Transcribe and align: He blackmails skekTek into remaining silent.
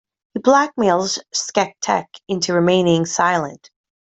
He 0.33 0.39
blackmails 0.39 1.19
skekTek 1.31 2.05
into 2.27 2.55
remaining 2.55 3.05
silent. 3.05 3.69